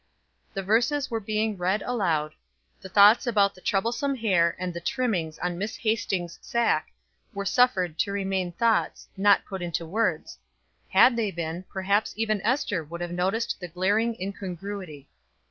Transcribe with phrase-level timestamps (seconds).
[0.55, 2.33] The verses were being read aloud,
[2.81, 6.91] the thoughts about the troublesome hair and the trimmings on Miss Hastings' sack
[7.35, 10.39] were suffered to remain thoughts, not to put into words
[10.89, 15.07] had they been perhaps even Ester would have noticed the glaring incongruity.